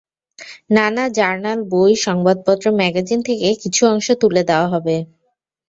নানা 0.69 1.03
জার্নাল, 1.17 1.59
বই, 1.71 1.93
সংবাদপত্র, 2.05 2.65
ম্যাগাজিন 2.79 3.19
থেকে 3.21 3.47
কিছু 3.63 3.81
অংশ 3.85 4.07
তুলে 4.21 4.41
দেওয়া 4.49 4.67
হবে। 4.73 4.95